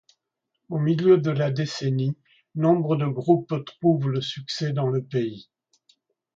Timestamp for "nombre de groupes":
2.55-3.63